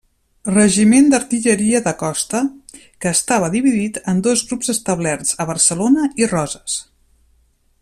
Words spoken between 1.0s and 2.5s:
d'Artilleria de Costa